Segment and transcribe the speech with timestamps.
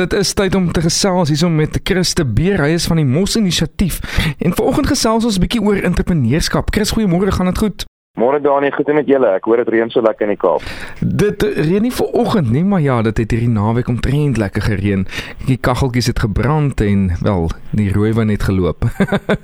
[0.00, 3.34] Dit is tyd om te gesels hierso met Christe Beer, hy is van die Mos
[3.36, 3.98] Inisiatief.
[4.40, 6.72] En vanoggend gesels ons 'n bietjie oor entrepreneurskap.
[6.72, 7.84] Chris, goeiemôre, gaan dit goed?
[8.20, 9.30] Môre Dani, goed met julle.
[9.38, 10.64] Ek hoor dit reën so lekker in die Kaap.
[11.00, 15.06] Dit reën nie vanoggend nie, maar ja, dit het hierdie naweek omtrent lekker gereën.
[15.46, 18.84] Die kaggeltjies het gebrand en wel, die rooi wyn het geloop.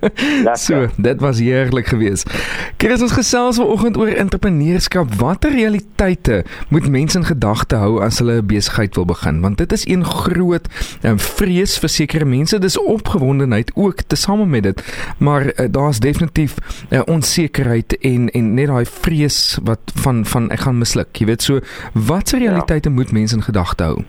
[0.66, 2.28] so, dit was heerlik geweest.
[2.76, 5.14] Chris, ons gesels vanoggend oor entrepreneurskap.
[5.22, 9.40] Watter realiteite moet mense in gedagte hou as hulle 'n besigheid wil begin?
[9.40, 10.68] Want dit is een groot
[11.00, 12.60] um, vrees vir sekere mense.
[12.60, 14.84] Dis opgewondenheid ook tesame met dit,
[15.18, 20.60] maar uh, daar's definitief uh, onsekerheid en en net daai vrees wat van van ek
[20.66, 21.16] gaan misluk.
[21.16, 21.60] Jy weet so
[21.92, 22.94] watse realiteite ja.
[22.94, 24.04] moet mense in gedagte hou?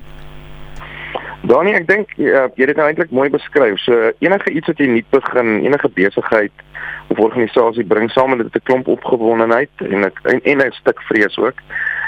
[1.48, 3.78] Danie, ek dink uh, jy het dit nou eintlik mooi beskryf.
[3.80, 6.66] So enige iets wat jy nuut begin, enige besigheid
[7.14, 11.38] of organisasie bring saam met dit 'n klomp opgewondenheid en 'n en 'n stuk vrees
[11.38, 11.62] ook.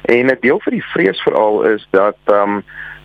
[0.05, 2.63] En 'n deel van die vrees veral is dat ehm um,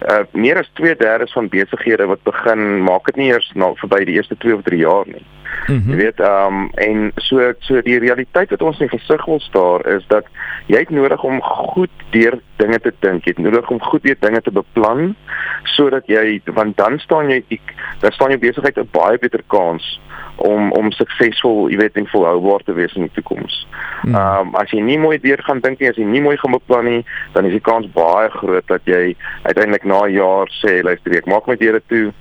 [0.08, 4.14] uh meer as 2/3 van besighede wat begin maak dit nie eers na verby die
[4.14, 5.26] eerste 2 of 3 jaar nie.
[5.66, 5.90] Mm -hmm.
[5.90, 9.86] Jy weet, ehm um, en so so die realiteit wat ons in gesig wil staar
[9.86, 10.24] is dat
[10.66, 13.24] jy het nodig om goed deur dinge te dink.
[13.24, 15.16] Jy het nodig om goed deur dinge te beplan
[15.62, 17.60] sodat jy want dan staan jy
[18.00, 20.00] dan staan jou besigheid 'n baie beter kans
[20.36, 23.66] om om suksesvol, jy weet, en volhoubaar te wees in die toekoms.
[24.02, 24.14] Hmm.
[24.14, 26.56] Ehm um, as jy nie mooi deur gaan dink nie, as jy nie mooi gaan
[26.56, 30.82] beplan nie, dan is die kans baie groot dat jy uiteindelik na 'n jaar sê,
[30.82, 32.12] luister, ek maak my deure toe.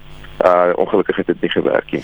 [0.45, 2.04] Uh ongelukkig het dit nie gewerk nie.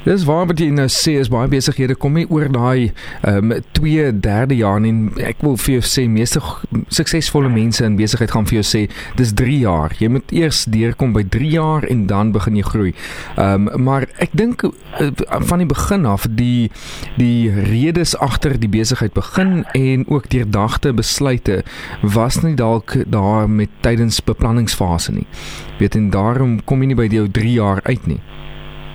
[0.00, 2.88] Dis waar wat jy nou sê is baie besighede kom nie oor daai
[3.28, 6.40] ehm um, 2 derde jaar en ek wil vir jou sê meeste
[6.88, 8.80] suksesvolle mense in besigheid gaan vir jou sê
[9.18, 9.92] dis 3 jaar.
[10.00, 12.94] Jy moet eers deurkom by 3 jaar en dan begin jy groei.
[13.36, 15.10] Ehm um, maar ek dink uh,
[15.52, 16.70] van die begin af die
[17.20, 21.60] die redes agter die besigheid begin en ook deurdagte besluite
[22.00, 25.28] was nie dalk daar met tydens beplanningsfase nie.
[25.78, 28.22] Weet en daarom kom jy nie by jou 3 jaar uit nie.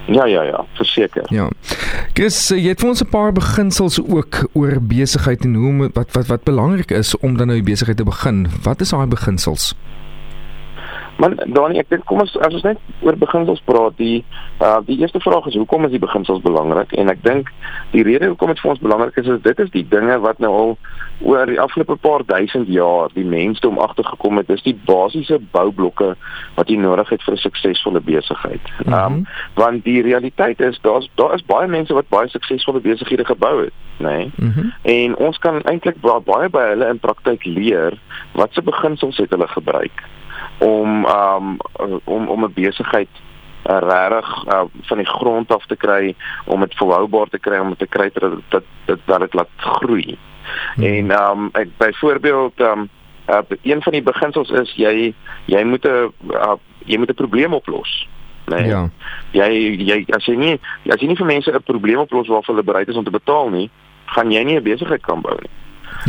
[0.07, 1.23] Ja ja ja, verseker.
[1.33, 1.49] Ja.
[2.13, 6.27] Chris, jy het vir ons 'n paar beginsels ook oor besigheid en hoe wat wat
[6.27, 8.47] wat belangrik is om dan nou die besigheid te begin.
[8.63, 9.73] Wat is daai beginsels?
[11.15, 14.23] Maar Dani, ek dink kom ons as ons net oor beginsels praat, die
[14.63, 16.91] uh die eerste vraag is hoekom is die beginsels belangrik?
[16.99, 17.51] En ek dink
[17.93, 20.51] die rede hoekom dit vir ons belangrik is is dit is die dinge wat nou
[20.55, 20.73] al
[21.23, 24.49] oor die afgelope paar duisend jaar die mensdom agtergekom het.
[24.51, 26.15] Dis die basiese boublokke
[26.57, 28.65] wat jy nodig het vir 'n suksesvolle besigheid.
[28.83, 29.15] Mm -hmm.
[29.15, 33.63] Um want die realiteit is daar's daar is baie mense wat baie suksesvolle besighede gebou
[33.63, 34.17] het, nê?
[34.17, 34.31] Nee?
[34.35, 34.73] Mm -hmm.
[34.81, 37.99] En ons kan eintlik baie by hulle in praktyk leer
[38.33, 40.03] watse beginsels het hulle gebruik
[40.57, 41.57] om um
[42.03, 43.09] om om 'n besigheid
[43.69, 46.15] uh, regtig uh, van die grond af te kry
[46.45, 49.49] om dit volhoubaar te kry om dit te kry dat dat dat, dat dit laat
[49.57, 50.17] groei.
[50.75, 50.83] Hmm.
[50.83, 52.89] En um ek byvoorbeeld um
[53.29, 55.13] uh, een van die beginsels is jy
[55.45, 56.53] jy moet 'n uh,
[56.85, 58.07] jy moet 'n probleem oplos.
[58.45, 58.65] Nee.
[58.65, 58.89] Ja.
[59.31, 60.59] Jy jy as jy nie
[60.89, 63.49] as jy nie vir mense 'n probleem oplos waarvoor hulle bereid is om te betaal
[63.49, 63.69] nie,
[64.05, 65.49] gaan jy nie 'n besigheid kan bou nie.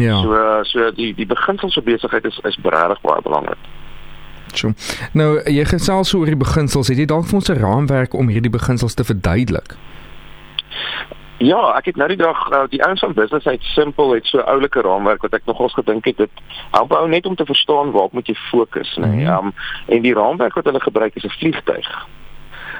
[0.06, 0.20] Ja.
[0.20, 3.58] So so die die beginsels vir besigheid is is regtig baie belangrik.
[4.54, 4.72] So.
[5.12, 6.88] Nou, jy gesels oor die beginsels.
[6.88, 9.76] Het jy dalk vir ons 'n raamwerk om hierdie beginsels te verduidelik?
[11.38, 14.40] Ja, ek het nou die dag uh, die ouens van business uit simpel het so
[14.40, 16.30] oulike raamwerk wat ek nogals gedink het dit
[16.70, 19.06] help ou net om te verstaan waar moet jy fokus, nê.
[19.06, 19.26] Nee?
[19.26, 19.52] Um,
[19.86, 21.88] en die raamwerk wat hulle gebruik is 'n vliegtyg.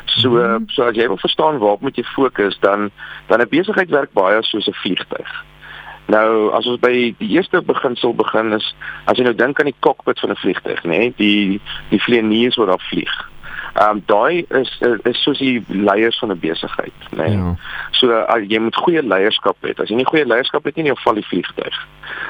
[0.04, 0.68] So mm -hmm.
[0.68, 2.90] so as jy wil verstaan waar moet jy fokus, dan
[3.26, 5.44] dan 'n besigheid werk baie soos 'n vliegtyg.
[6.06, 8.74] Nou as ons by die eerste beginsel begin is
[9.10, 12.56] as jy nou dink aan die cockpit van 'n vliegtuig, nê, nee, die die vlieëniers
[12.56, 13.16] wat daar vlieg.
[13.76, 14.70] Ehm um, daai is
[15.02, 17.26] is soos die leiers van 'n besigheid, nê.
[17.28, 17.36] Nee.
[17.36, 17.56] Ja.
[17.90, 19.74] So uh, jy moet goeie leierskap hê.
[19.76, 21.76] As jy nie goeie leierskap het nie, dan val die vliegtuig.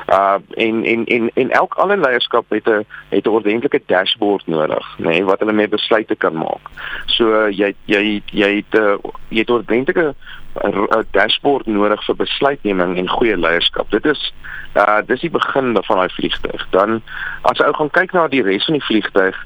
[0.08, 4.86] Uh en en en en elk alle leierskap het 'n het 'n ordentlike dashboard nodig,
[4.98, 6.64] nê, nee, wat hulle mee besluite kan maak.
[7.06, 8.96] So jy jy jy het 'n uh,
[9.28, 10.14] jy het ordentlike
[10.62, 13.90] 'n dashboard nodig vir besluitneming en goeie leierskap.
[13.90, 14.32] Dit is
[14.76, 16.66] uh dis die begin van daai vliegtuig.
[16.70, 17.02] Dan
[17.42, 19.36] as jy ou gaan kyk na die res van die vliegtuig,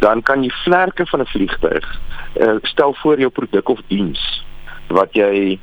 [0.00, 1.86] dan kan jy vlerke van 'n vliegtuig
[2.40, 4.44] uh, stel voor jou produk of diens
[4.88, 5.58] wat jy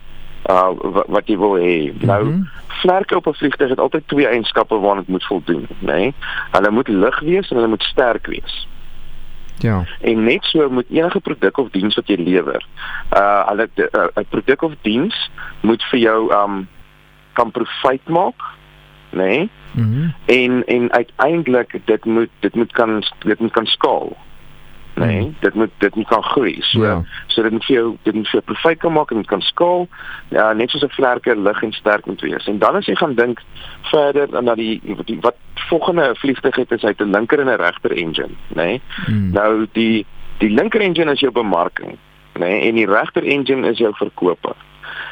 [0.49, 1.93] uh wat, wat jy wil hê.
[1.99, 2.49] Nou mm -hmm.
[2.67, 5.91] vlerke op 'n vliegtuig het altyd twee eienskappe waaraan dit moet voldoen, né?
[5.91, 6.13] Nee?
[6.51, 8.67] Hulle moet lig wees en hulle moet sterk wees.
[9.59, 9.85] Ja.
[10.01, 12.65] En net so moet enige produk of diens wat jy lewer,
[13.13, 15.29] uh hulle 'n uh, produk of diens
[15.61, 16.67] moet vir jou um
[17.33, 18.41] kan profijt maak,
[19.09, 19.23] né?
[19.23, 19.49] Nee?
[19.71, 19.85] Mhm.
[19.87, 24.17] Mm en en uiteindelik dit moet dit moet kan dit moet kan skaal
[24.97, 25.35] nee, mm.
[25.39, 26.57] dit moet dit moet kan groei.
[26.61, 27.03] So ja.
[27.27, 29.87] so dit moet vir jou dit moet vir profijt kan maak en kan skaal.
[30.29, 32.47] Ja, net soos 'n vlerke lig en sterk moet wees.
[32.47, 33.41] En dan as jy gaan dink
[33.81, 35.35] verder na die, die wat
[35.69, 38.55] volgende vliegtuig het is hy 'n linker en 'n regter engine, nê?
[38.55, 38.81] Nee?
[39.07, 39.31] Mm.
[39.31, 40.05] Nou die
[40.37, 41.97] Die linker engine is jou bemarking,
[42.37, 42.45] né?
[42.45, 44.53] Nee, en die regter engine is jou verkope.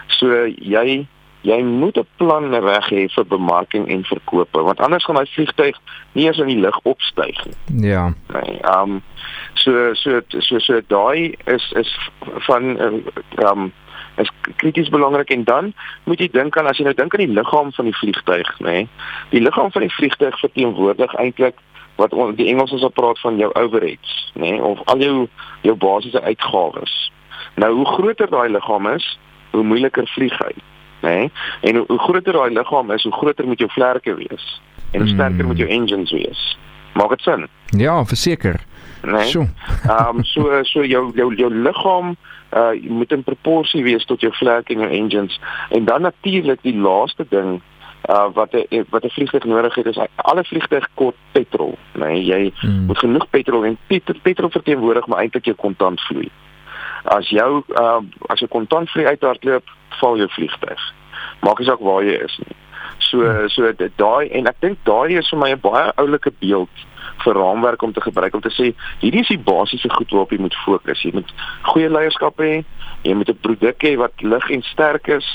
[0.07, 1.05] So jy
[1.45, 5.77] jy moet 'n plan reg hê vir bemarking en verkope, want anders gaan daai vliegtyg
[6.11, 7.89] nie eens in die lug opstyg nie.
[7.89, 8.13] Ja.
[8.33, 9.01] Nee, um
[9.53, 11.97] so so so so daai is is
[12.47, 12.63] van
[13.49, 13.73] um
[14.17, 17.35] is krities belangrik en dan moet jy dink aan as jy nou dink aan die
[17.35, 18.65] liggaam van die vliegtyg, nê.
[18.71, 18.89] Nee,
[19.29, 21.59] die liggaam van die vliegtyg verteenwoordig eintlik
[21.95, 25.27] wat on, die Engelsers op praat van jou overheads, nê, nee, of al jou
[25.61, 27.11] jou basiese uitgawes.
[27.55, 29.19] Nou hoe groter daai liggaam is,
[29.51, 30.55] hoe moeiliker vlieg hy,
[31.05, 31.17] nê?
[31.17, 31.31] Nee,
[31.69, 34.45] en hoe, hoe groter daai liggaam is, hoe groter moet jou vlerke wees
[34.91, 35.51] en hoe sterker mm.
[35.51, 36.43] moet jou engines wees.
[36.95, 37.47] Maak dit sin?
[37.77, 38.61] Ja, verseker.
[39.05, 39.31] Nee.
[39.89, 42.15] Ehm um, so so jou jou jou liggaam
[42.55, 46.77] uh moet in proporsie wees tot jou vlerke en jou engines en dan natuurlik die
[46.77, 47.61] laaste ding
[48.09, 52.07] uh wat 'n wat 'n vliegtuig nodig het is alle vliegtuig kort petrol, né?
[52.07, 52.85] Nee, jy hmm.
[52.85, 56.29] moet genoeg petrol en petrol, petrol verteenwoordig maar eintlik jou kontantvloei.
[57.03, 59.63] As jou uh as jou kontantvloei uithardloop,
[60.01, 60.83] val jou vliegtuig.
[61.41, 62.55] Maak nie saak waar jy is nie.
[62.99, 66.85] So so daai en ek dink daai is vir my 'n baie oulike beeld
[67.23, 70.39] vir raamwerk om te gebruik om te sê hierdie is die basiese goed waarop jy
[70.39, 71.01] moet fokus.
[71.01, 71.31] Jy moet
[71.61, 72.63] goeie leierskap hê,
[73.03, 75.27] jy moet 'n produk hê wat lig en sterk is,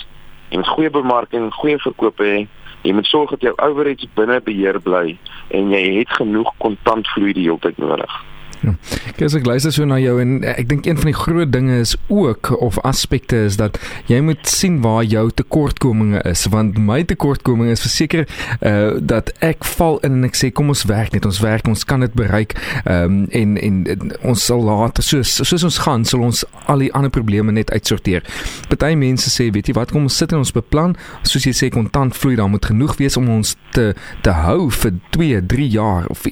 [0.51, 2.49] jy moet goeie bemarking, goeie verkoop hê.
[2.83, 5.19] Jy moet sorg dat jou overheads binne beheer bly
[5.51, 8.13] en jy het genoeg kontantvloei die hele tyd nodig.
[8.61, 8.75] Ja.
[9.17, 11.95] Kyk, ek luister so na jou en ek dink een van die groot dinge is
[12.13, 13.79] ook of aspekte is dat
[14.11, 18.27] jy moet sien waar jou tekortkominge is want my tekortkominge is verseker
[18.61, 21.85] uh dat ek val in en ek sê kom ons werk net ons werk ons
[21.89, 22.53] kan dit bereik
[22.85, 26.93] um en, en en ons sal later soos soos ons gaan sal ons al die
[26.97, 28.27] ander probleme net uitsorteer.
[28.69, 31.71] Party mense sê weet jy wat kom ons sit in ons beplan soos jy sê
[31.73, 33.91] kontant vloei daar moet genoeg wees om ons te
[34.25, 36.27] te hou vir 2, 3 jaar of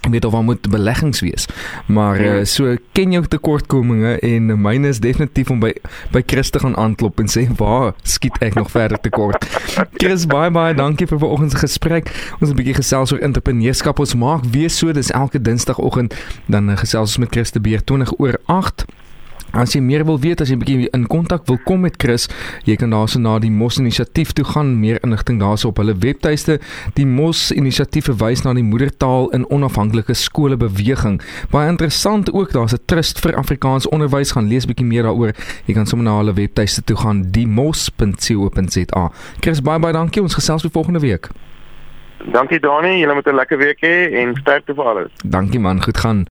[0.00, 1.46] ek weet of daar moet beleggings wees.
[1.86, 2.38] Maar ja.
[2.38, 5.72] uh, so ken jou tekortkominge en myne is definitief om by
[6.14, 9.44] by Chris te gaan aanklop en sê waar skiet ek nog verder tekort.
[10.00, 12.08] Chris, bye bye, dankie vir vanoggend se gesprek.
[12.40, 13.98] Ons 'n bietjie gesels oor entrepreneurskap.
[13.98, 17.84] Ons maak weer so, dis elke Dinsdagoggend dan uh, gesels ons met Chris te beer
[17.84, 18.84] 20 oor 8.
[19.52, 22.28] As jy meer wil weet, as jy 'n bietjie in kontak wil kom met Chris,
[22.64, 26.60] jy kan daarso na die Mos inisiatief toe gaan, meer inligting daarso op hulle webtuiste.
[26.94, 31.20] Die Mos inisiatief verwys na die moedertaal in onafhanklike skole beweging.
[31.50, 35.32] Baie interessant ook, daar's 'n trust vir Afrikaans onderwys, gaan lees bietjie meer daaroor.
[35.66, 39.10] Jy kan sommer na hulle webtuiste toe gaan, diemos.co.za.
[39.40, 40.22] Chris, baie baie dankie.
[40.22, 41.28] Ons gesels weer volgende week.
[42.32, 45.10] Dankie Dani, julle moet 'n lekker week hê en sterkte vir alles.
[45.24, 46.30] Dankie man, goed gaan.